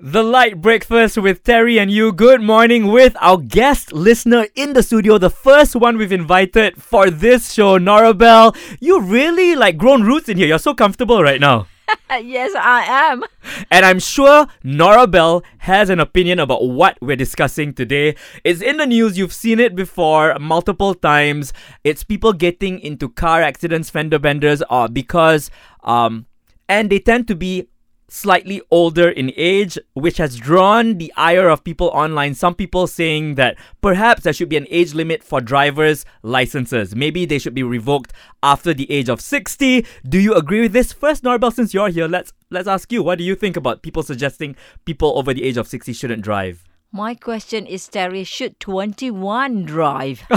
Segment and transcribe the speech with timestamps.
[0.00, 2.12] The Light Breakfast with Terry and you.
[2.12, 7.10] Good morning with our guest listener in the studio, the first one we've invited for
[7.10, 8.56] this show, Norabelle.
[8.78, 10.46] You really like grown roots in here.
[10.46, 11.66] You're so comfortable right now.
[12.22, 13.24] yes, I am.
[13.72, 18.14] And I'm sure Norabelle has an opinion about what we're discussing today.
[18.44, 21.52] It's in the news, you've seen it before multiple times.
[21.82, 25.50] It's people getting into car accidents, fender benders, uh, because
[25.82, 26.26] um
[26.68, 27.66] and they tend to be
[28.08, 32.34] slightly older in age, which has drawn the ire of people online.
[32.34, 36.96] Some people saying that perhaps there should be an age limit for drivers' licenses.
[36.96, 39.86] Maybe they should be revoked after the age of 60.
[40.08, 40.92] Do you agree with this?
[40.92, 44.02] First, Norabelle, since you're here, let's let's ask you, what do you think about people
[44.02, 46.64] suggesting people over the age of 60 shouldn't drive?
[46.90, 50.22] My question is, Terry, should 21 drive?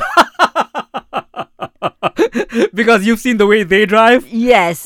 [2.74, 4.28] because you've seen the way they drive?
[4.28, 4.86] yes.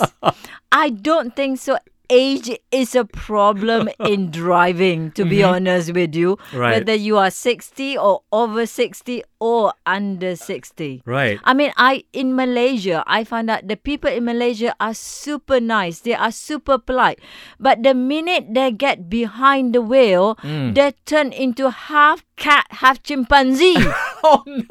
[0.72, 1.78] I don't think so
[2.10, 5.56] age is a problem in driving, to be mm-hmm.
[5.56, 6.38] honest with you.
[6.54, 6.80] Right.
[6.80, 11.04] Whether you are 60 or over 60 or under 60.
[11.06, 11.40] Right.
[11.44, 16.00] I mean, I in Malaysia, I find out the people in Malaysia are super nice.
[16.00, 17.20] They are super polite.
[17.60, 20.74] But the minute they get behind the wheel, mm.
[20.74, 23.78] they turn into half cat, half chimpanzee.
[24.28, 24.66] Oh no!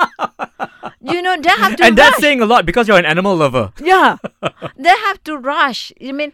[1.00, 2.10] you know, they have to And rush.
[2.10, 3.72] that's saying a lot because you're an animal lover.
[3.78, 4.16] Yeah.
[4.76, 5.92] they have to rush.
[6.02, 6.32] I mean,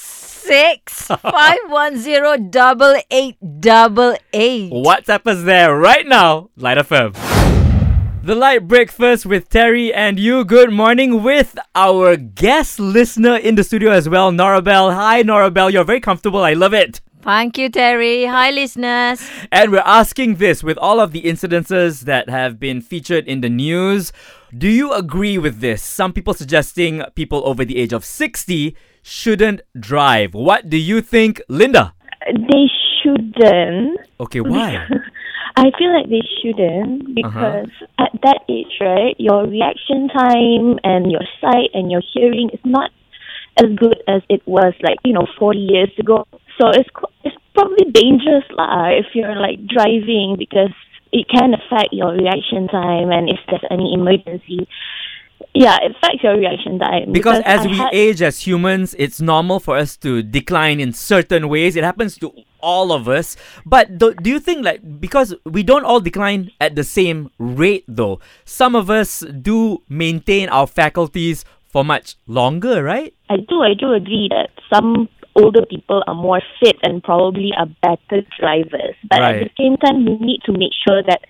[1.16, 4.72] 510 8888.
[4.84, 6.50] WhatsApp us there right now.
[6.56, 7.31] Light FM.
[8.24, 10.44] The Light Breakfast with Terry and you.
[10.44, 14.94] Good morning with our guest listener in the studio as well, Norabelle.
[14.94, 15.72] Hi, Norabelle.
[15.72, 16.44] You're very comfortable.
[16.44, 17.00] I love it.
[17.22, 18.26] Thank you, Terry.
[18.26, 19.28] Hi, listeners.
[19.50, 23.50] And we're asking this with all of the incidences that have been featured in the
[23.50, 24.12] news.
[24.56, 25.82] Do you agree with this?
[25.82, 30.32] Some people suggesting people over the age of 60 shouldn't drive.
[30.32, 31.92] What do you think, Linda?
[32.32, 32.70] They
[33.02, 33.98] shouldn't.
[34.20, 34.86] Okay, why?
[35.56, 37.12] I feel like they shouldn't uh-huh.
[37.14, 42.60] because at that age, right, your reaction time and your sight and your hearing is
[42.64, 42.90] not
[43.58, 46.26] as good as it was like you know forty years ago.
[46.60, 46.88] So it's
[47.24, 50.72] it's probably dangerous lah if you're like driving because
[51.12, 54.66] it can affect your reaction time and if there's any emergency.
[55.54, 59.20] Yeah, it affects your reaction time Because as I we had- age as humans, it's
[59.20, 61.76] normal for us to decline in certain ways.
[61.76, 63.36] It happens to all of us.
[63.66, 67.84] But do, do you think like because we don't all decline at the same rate
[67.88, 68.20] though?
[68.44, 73.14] Some of us do maintain our faculties for much longer, right?
[73.30, 77.66] I do, I do agree that some older people are more fit and probably are
[77.82, 78.94] better drivers.
[79.08, 79.36] But Right.
[79.36, 81.22] at the same time, we need to make sure that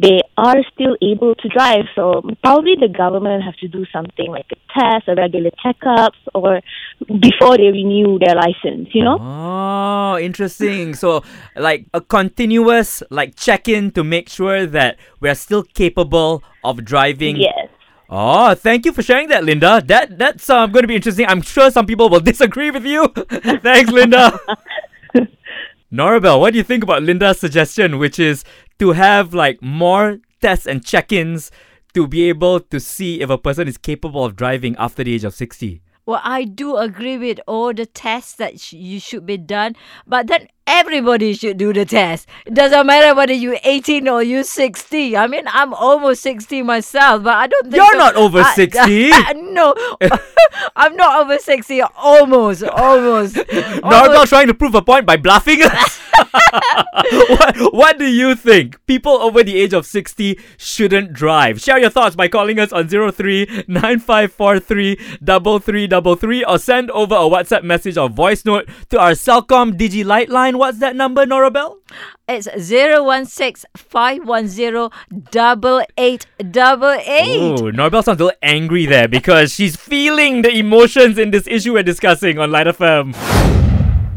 [0.00, 1.84] they are still able to drive.
[1.94, 6.60] So probably the government have to do something like a test, a regular checkups, or
[7.20, 8.88] before they renew their license.
[8.92, 9.18] You know?
[9.20, 10.94] Oh, interesting.
[10.94, 11.22] so
[11.56, 17.68] like a continuous like check-in to make sure that we're still capable of driving Yes.
[18.10, 19.82] Oh, thank you for sharing that, Linda.
[19.84, 21.26] That that's um, going to be interesting.
[21.26, 23.06] I'm sure some people will disagree with you.
[23.62, 24.40] Thanks, Linda.
[25.92, 28.44] Norabelle, what do you think about Linda's suggestion, which is
[28.78, 31.50] to have like more tests and check-ins
[31.94, 35.24] to be able to see if a person is capable of driving after the age
[35.24, 35.82] of 60?
[36.06, 40.26] Well, I do agree with all the tests that sh- you should be done, but
[40.26, 42.28] then everybody should do the test.
[42.46, 45.16] It doesn't matter whether you're 18 or you're 60.
[45.16, 49.10] I mean, I'm almost 60 myself, but I don't think You're not over I- 60.
[49.52, 49.74] no,
[50.76, 51.80] I'm not over 60.
[51.82, 53.38] Almost, almost.
[53.82, 54.28] Almost.
[54.28, 56.00] trying to prove a point by bluffing us.
[57.28, 58.84] what, what do you think?
[58.86, 61.60] People over the age of 60 shouldn't drive.
[61.60, 67.62] Share your thoughts by calling us on 03 9543 3333 or send over a WhatsApp
[67.62, 70.57] message or voice note to our CelcomDigi Light line.
[70.58, 71.76] What's that number, Norabelle?
[72.28, 74.90] It's 016 510
[75.96, 77.60] 8888.
[77.60, 81.74] Ooh, Norabelle sounds a little angry there because she's feeling the emotions in this issue
[81.74, 83.14] we're discussing on Light FM.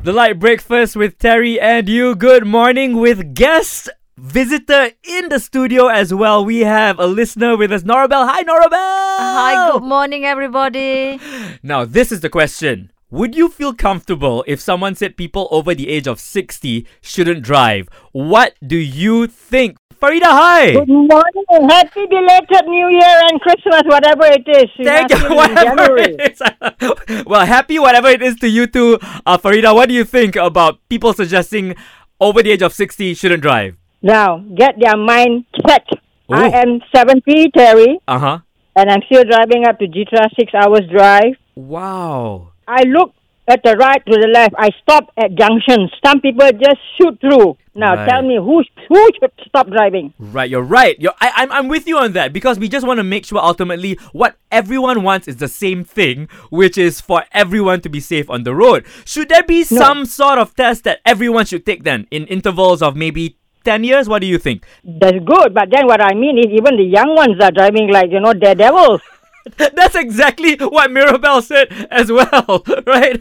[0.03, 2.15] The Light Breakfast with Terry and you.
[2.15, 6.43] Good morning with guest visitor in the studio as well.
[6.43, 8.27] We have a listener with us, Norabelle.
[8.27, 8.71] Hi, Norabelle.
[9.19, 11.19] Hi, good morning, everybody.
[11.63, 12.90] Now, this is the question.
[13.11, 17.89] Would you feel comfortable if someone said people over the age of 60 shouldn't drive?
[18.13, 19.75] What do you think?
[20.01, 20.71] Farida, hi.
[20.71, 21.69] Good morning.
[21.69, 24.69] Happy belated New Year and Christmas, whatever it is.
[24.79, 25.35] We Thank you.
[25.35, 27.25] Whatever it is.
[27.27, 28.97] well, happy whatever it is to you too.
[29.25, 31.75] Uh, Farida, what do you think about people suggesting
[32.21, 33.75] over the age of 60 shouldn't drive?
[34.01, 35.85] Now, get their mind set.
[36.31, 36.51] I Ooh.
[36.53, 38.39] am 70, Terry, Uh huh.
[38.77, 41.33] and I'm still driving up to Jitra, six hours drive.
[41.55, 42.50] Wow.
[42.67, 43.13] I look
[43.47, 44.53] at the right to the left.
[44.57, 45.91] I stop at junctions.
[46.05, 47.57] Some people just shoot through.
[47.73, 48.07] Now, Right.
[48.09, 50.13] tell me who who should stop driving?
[50.19, 50.95] Right, you're right.
[50.99, 53.39] You're, I, I'm, I'm with you on that because we just want to make sure
[53.39, 58.29] ultimately what everyone wants is the same thing, which is for everyone to be safe
[58.29, 58.85] on the road.
[59.05, 62.95] Should there be some sort of test that everyone should take then in intervals of
[62.97, 64.09] maybe 10 years?
[64.09, 64.65] What do you think?
[64.83, 68.11] That's good, but then what I mean is even the young ones are driving like,
[68.11, 69.01] you know, daredevils.
[69.57, 73.19] That's exactly what Mirabelle said as well, right?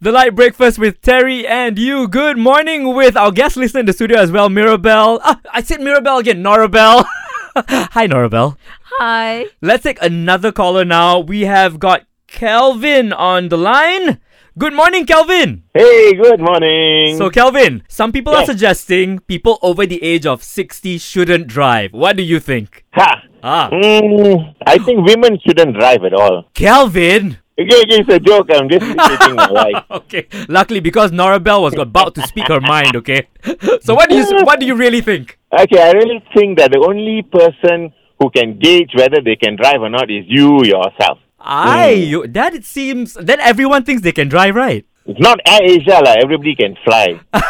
[0.00, 2.06] The Light Breakfast with Terry and you.
[2.08, 5.20] Good morning with our guest listener in the studio as well, Mirabelle.
[5.24, 7.04] Ah, I said Mirabelle again, Norabelle.
[7.56, 8.56] Hi, Norabelle.
[8.98, 9.46] Hi.
[9.62, 11.20] Let's take another caller now.
[11.20, 14.20] We have got Kelvin on the line.
[14.58, 15.64] Good morning, Kelvin.
[15.74, 17.16] Hey, good morning.
[17.18, 21.92] So, Kelvin, some people are suggesting people over the age of 60 shouldn't drive.
[21.92, 22.84] What do you think?
[22.92, 23.22] ha.
[23.42, 26.44] Ah, Mm, I think women shouldn't drive at all.
[26.54, 27.38] Kelvin.
[27.58, 28.48] Okay, okay, it's a joke.
[28.52, 29.84] I'm just imitating my wife.
[29.90, 30.26] okay.
[30.48, 32.96] Luckily, because Norabelle was about to speak her mind.
[32.96, 33.28] Okay.
[33.82, 35.38] So what do you what do you really think?
[35.52, 39.80] Okay, I really think that the only person who can gauge whether they can drive
[39.80, 41.18] or not is you yourself.
[41.38, 44.84] I you, that it seems then everyone thinks they can drive, right?
[45.06, 47.20] It's not Air Asia, like, everybody can fly.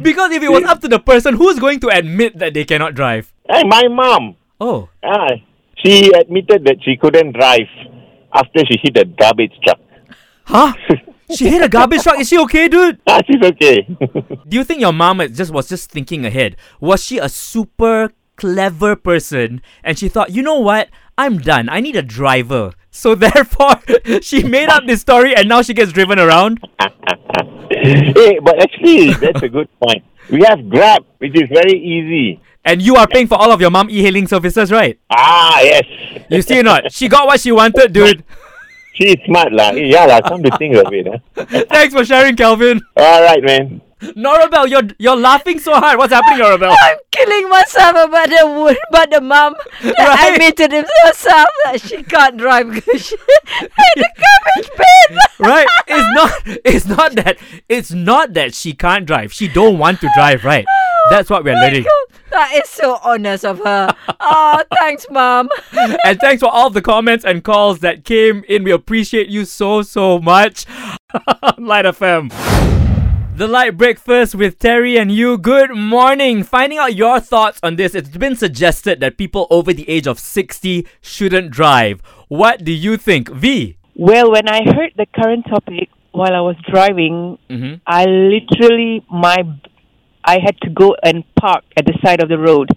[0.00, 2.94] Because if it was up to the person, who's going to admit that they cannot
[2.94, 3.32] drive?
[3.50, 5.30] hey, my mom, Oh, ah,
[5.84, 7.66] she admitted that she couldn't drive
[8.38, 9.80] after she hit a garbage truck.
[10.44, 10.72] huh?
[11.36, 12.18] She hit a garbage truck.
[12.18, 13.00] Is she okay, dude?
[13.06, 13.82] ah, she's okay.
[14.48, 16.56] Do you think your mom just was just thinking ahead?
[16.80, 20.88] Was she a super clever person and she thought, you know what?
[21.18, 21.68] I'm done.
[21.68, 22.72] I need a driver.
[22.90, 23.76] So therefore,
[24.22, 26.58] she made up this story and now she gets driven around.
[27.70, 30.02] hey, but actually, that's a good point.
[30.30, 32.40] We have Grab, which is very easy.
[32.64, 34.98] And you are paying for all of your mom e-hailing services, right?
[35.10, 35.84] Ah, yes.
[36.30, 36.92] You see or not?
[36.92, 38.24] She got what she wanted, dude.
[38.94, 39.70] She's smart, lah.
[39.72, 40.20] Yeah, lah.
[40.20, 41.44] Come to think of it, huh?
[41.70, 42.80] Thanks for sharing, Calvin.
[42.96, 43.80] All right, man.
[44.14, 45.98] Norabelle, you're you're laughing so hard.
[45.98, 46.70] What's happening, Norabelle?
[46.82, 49.94] I'm killing myself about the wood, but the mom Right.
[49.96, 50.70] that admitted
[51.04, 55.18] herself that she can't drive because she had a garbage bin.
[55.40, 55.66] right?
[55.88, 56.32] It's not
[56.64, 59.32] it's not that it's not that she can't drive.
[59.32, 60.64] She don't want to drive, right?
[61.10, 61.86] That's what we're learning.
[62.30, 63.94] That is so honest of her.
[64.20, 65.48] Oh, thanks, mom.
[65.72, 68.64] and thanks for all the comments and calls that came in.
[68.64, 70.66] We appreciate you so, so much.
[71.56, 72.32] Light FM.
[73.36, 75.38] The Light Breakfast with Terry and you.
[75.38, 76.42] Good morning.
[76.42, 77.94] Finding out your thoughts on this.
[77.94, 82.02] It's been suggested that people over the age of 60 shouldn't drive.
[82.28, 83.30] What do you think?
[83.30, 83.76] V.
[83.94, 87.74] Well, when I heard the current topic while I was driving, Mm-hmm.
[87.86, 89.36] I literally my
[90.24, 92.68] I had to go and park at the side of the road,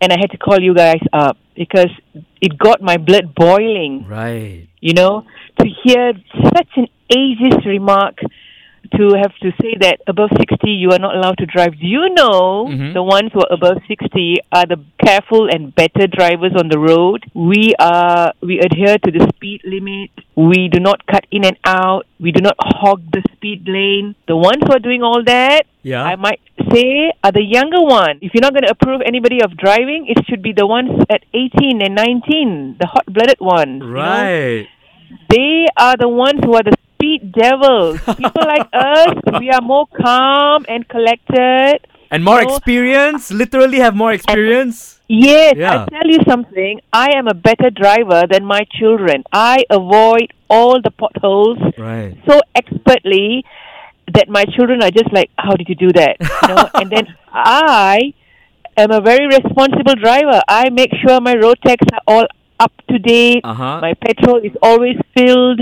[0.00, 1.90] and I had to call you guys up because
[2.40, 4.06] it got my blood boiling.
[4.06, 4.68] Right.
[4.80, 5.24] You know,
[5.60, 6.12] to hear
[6.54, 8.18] such an ageist remark
[8.96, 11.78] to have to say that above 60 you are not allowed to drive.
[11.80, 12.92] Do you know Mhm.
[12.94, 17.24] the ones who are above 60 are the careful and better drivers on the road?
[17.34, 20.10] We are we adhere to the speed limit.
[20.36, 22.06] We do not cut in and out.
[22.20, 24.14] We do not hog the speed lane.
[24.26, 26.02] The ones who are doing all that, Yeah.
[26.02, 26.40] I might
[26.72, 28.18] say, are the younger ones.
[28.22, 31.22] If you're not going to approve anybody of driving, it should be the ones at
[31.34, 33.82] 18 and 19, the hot-blooded ones.
[33.82, 34.00] you know?
[34.00, 34.66] Right.
[35.30, 36.72] They are the ones who are the
[37.38, 38.00] devils.
[38.06, 41.78] People like us, we are more calm and collected.
[42.10, 42.48] And more No.
[42.48, 45.00] experience, literally have more experience.
[45.08, 45.82] Yes, Yeah.
[45.84, 46.80] I tell you something.
[46.92, 49.24] I am a better driver than my children.
[49.32, 52.16] I avoid all the potholes Right.
[52.28, 53.44] so expertly
[54.14, 56.68] that my children are just like, "How did you do that?" You know.
[56.80, 58.12] and then I
[58.76, 60.40] am a very responsible driver.
[60.48, 62.26] I make sure my road tags are all
[62.60, 63.40] up to date.
[63.44, 63.80] Uh-huh.
[63.80, 65.60] My petrol is always filled.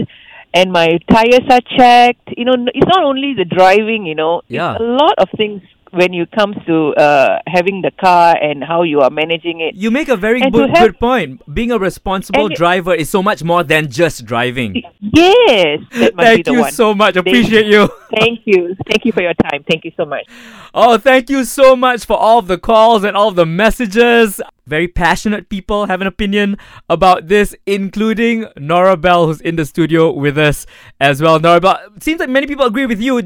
[0.55, 2.29] And my tires are checked.
[2.37, 4.07] You know, it's not only the driving.
[4.07, 4.73] You know, Yeah.
[4.73, 8.83] it's a lot of things when you comes to uh, having the car and how
[8.83, 9.75] you are managing it.
[9.75, 11.43] You make a very good, have- good point.
[11.55, 14.83] Being a responsible driver is so much more than just driving.
[15.01, 16.73] Yes, that must be Thank you one.
[16.73, 17.15] so much.
[17.15, 17.89] Thank Appreciate you.
[18.19, 18.75] Thank you.
[18.89, 19.65] Thank you for your time.
[19.69, 20.25] Thank you so much.
[20.73, 24.41] Oh, thank you so much for all of the calls and all of the messages.
[24.67, 26.57] Very passionate people have an opinion
[26.89, 30.67] about this, including Norabelle, who's in the studio with us
[31.01, 31.41] as well.
[31.41, 33.19] Norabelle, seems like many people agree with you.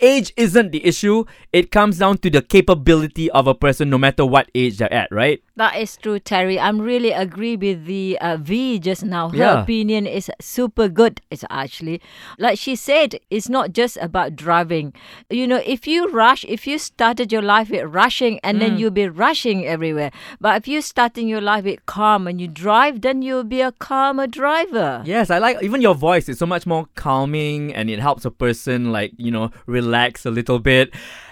[0.00, 1.24] Age isn't the issue.
[1.52, 5.12] It comes down to the capability of a person, no matter what age they're at,
[5.12, 5.42] right?
[5.60, 6.58] That is true, Terry.
[6.58, 9.28] I'm really agree with the uh, V just now.
[9.28, 9.62] Her Yeah.
[9.62, 11.20] opinion is super good.
[11.30, 12.00] It's actually
[12.38, 13.20] like she said.
[13.28, 14.94] It's not just about driving.
[15.28, 18.90] You know, if you rush, if you started your life with rushing, and then you'll
[19.04, 20.10] be rushing everywhere.
[20.40, 23.72] But if you starting your life with calm and you drive, then you'll be a
[23.72, 25.02] calmer driver.
[25.04, 28.30] Yes, I like even your voice is so much more calming and it helps a
[28.30, 30.88] person like, you know, relax a little bit.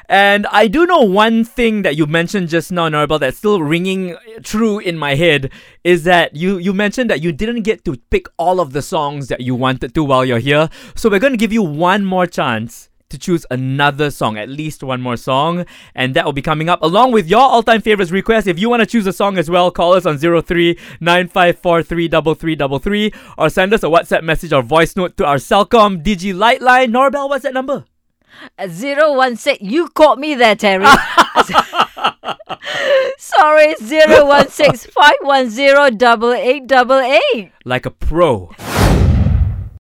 [0.08, 4.16] And I do know one thing that you mentioned just now, Norabelle, that's still ringing
[4.42, 5.50] true in my head
[5.84, 9.28] is that you, you mentioned that you didn't get to pick all of the songs
[9.28, 10.70] that you wanted to while you're here.
[10.94, 14.82] So we're going to give you one more chance to choose another song, at least
[14.82, 18.46] one more song, and that will be coming up along with your all-time favorites request.
[18.46, 23.50] If you want to choose a song as well, call us on 03 9543 or
[23.50, 26.92] send us a WhatsApp message or voice note to our CelcomDigi Lightline.
[26.92, 27.84] Norabelle, what's that number?
[28.68, 29.60] Zero one six.
[29.60, 30.86] You caught me there, Terry.
[33.18, 37.52] Sorry, zero one six five one zero double eight double eight.
[37.64, 38.50] Like a pro.